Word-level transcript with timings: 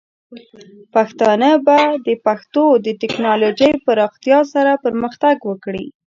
پښتانه 0.93 1.49
به 1.65 1.79
د 2.07 2.09
پښتو 2.25 2.63
د 2.85 2.87
ټیکنالوجۍ 3.01 3.71
پراختیا 3.85 4.39
سره 4.53 4.71
پرمختګ 4.85 5.37
وکړي. 5.49 5.85